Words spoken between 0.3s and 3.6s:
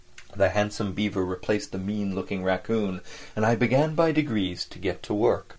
The handsome beaver replaced the mean looking raccoon, and I